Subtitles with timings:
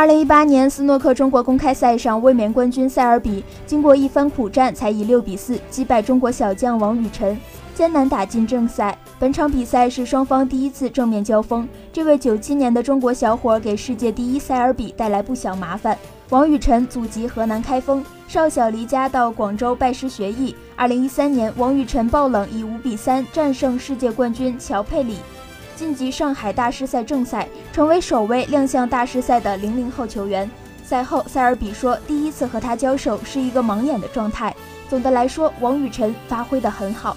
[0.00, 7.38] 二零一八年斯诺克中国公开赛上，卫冕冠军塞尔比经过一番苦战，才以六比四击败中国小将王雨晨，
[7.74, 8.96] 艰难打进正赛。
[9.18, 11.68] 本场比赛是双方第一次正面交锋。
[11.92, 15.94] 这位九七年的中国小伙给世界第一塞尔比带来不小麻烦。
[16.30, 20.56] 王雨晨祖籍河南开封，少小离家到广州拜师学艺。
[20.76, 25.16] 二零一三年，王雨晨爆冷以五比三战胜世界冠军乔佩里。
[25.80, 30.48] 晋级上海大师赛正赛，成为首位亮相大师赛的零零后球员。
[30.84, 34.54] 赛后，塞尔比说：“第一次和他交手是一个盲眼的状态。
[34.90, 37.16] 总的来说，王雨晨发挥得很好。”